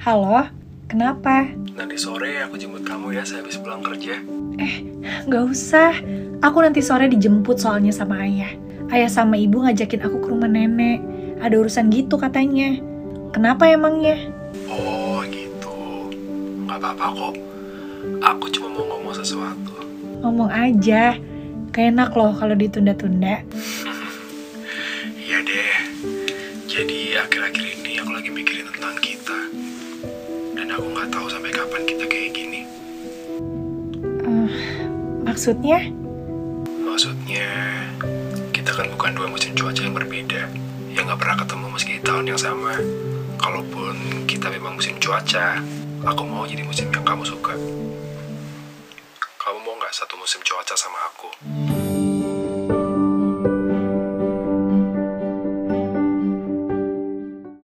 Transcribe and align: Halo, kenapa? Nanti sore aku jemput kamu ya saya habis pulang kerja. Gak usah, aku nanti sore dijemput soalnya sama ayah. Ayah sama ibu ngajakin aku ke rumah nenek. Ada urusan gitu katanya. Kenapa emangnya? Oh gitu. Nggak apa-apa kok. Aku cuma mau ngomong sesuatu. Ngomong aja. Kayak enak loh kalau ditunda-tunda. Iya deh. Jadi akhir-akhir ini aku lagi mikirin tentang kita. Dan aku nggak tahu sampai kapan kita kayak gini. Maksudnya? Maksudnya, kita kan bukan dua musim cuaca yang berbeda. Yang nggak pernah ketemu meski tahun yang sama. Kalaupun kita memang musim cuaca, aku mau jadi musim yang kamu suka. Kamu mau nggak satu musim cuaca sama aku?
Halo, 0.00 0.48
kenapa? 0.88 1.44
Nanti 1.76 2.00
sore 2.00 2.40
aku 2.40 2.56
jemput 2.56 2.88
kamu 2.88 3.12
ya 3.12 3.20
saya 3.20 3.44
habis 3.44 3.60
pulang 3.60 3.84
kerja. 3.84 4.16
Gak 5.28 5.44
usah, 5.44 5.92
aku 6.40 6.64
nanti 6.64 6.80
sore 6.80 7.04
dijemput 7.04 7.60
soalnya 7.60 7.92
sama 7.92 8.24
ayah. 8.24 8.48
Ayah 8.88 9.12
sama 9.12 9.36
ibu 9.36 9.60
ngajakin 9.60 10.00
aku 10.00 10.24
ke 10.24 10.28
rumah 10.32 10.48
nenek. 10.48 11.04
Ada 11.44 11.52
urusan 11.60 11.92
gitu 11.92 12.16
katanya. 12.16 12.80
Kenapa 13.36 13.68
emangnya? 13.68 14.16
Oh 14.72 15.20
gitu. 15.28 16.08
Nggak 16.64 16.80
apa-apa 16.80 17.06
kok. 17.12 17.34
Aku 18.24 18.48
cuma 18.56 18.72
mau 18.72 18.96
ngomong 18.96 19.12
sesuatu. 19.20 19.84
Ngomong 20.24 20.48
aja. 20.48 21.12
Kayak 21.76 21.88
enak 21.92 22.10
loh 22.16 22.32
kalau 22.32 22.56
ditunda-tunda. 22.56 23.44
Iya 25.20 25.46
deh. 25.46 25.72
Jadi 26.66 27.14
akhir-akhir 27.14 27.64
ini 27.78 28.02
aku 28.02 28.10
lagi 28.10 28.30
mikirin 28.34 28.66
tentang 28.66 28.98
kita. 28.98 29.38
Dan 30.70 30.78
aku 30.78 30.94
nggak 30.94 31.10
tahu 31.10 31.26
sampai 31.26 31.50
kapan 31.50 31.82
kita 31.82 32.04
kayak 32.06 32.30
gini. 32.30 32.62
Maksudnya? 35.26 35.90
Maksudnya, 36.86 37.50
kita 38.54 38.78
kan 38.78 38.86
bukan 38.94 39.18
dua 39.18 39.26
musim 39.26 39.50
cuaca 39.58 39.82
yang 39.82 39.98
berbeda. 39.98 40.46
Yang 40.94 41.10
nggak 41.10 41.18
pernah 41.18 41.36
ketemu 41.42 41.66
meski 41.74 41.94
tahun 42.06 42.24
yang 42.30 42.38
sama. 42.38 42.78
Kalaupun 43.42 44.22
kita 44.30 44.46
memang 44.46 44.78
musim 44.78 44.94
cuaca, 45.02 45.58
aku 46.06 46.22
mau 46.22 46.46
jadi 46.46 46.62
musim 46.62 46.86
yang 46.94 47.02
kamu 47.02 47.26
suka. 47.26 47.58
Kamu 49.42 49.58
mau 49.66 49.74
nggak 49.74 49.90
satu 49.90 50.22
musim 50.22 50.38
cuaca 50.46 50.78
sama 50.78 51.02
aku? 51.10 51.34